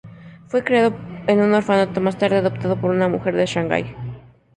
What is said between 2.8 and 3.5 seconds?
por una mujer de